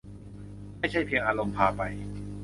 [0.77, 1.81] ไม่ใช่เพียงอารมณ์พาไป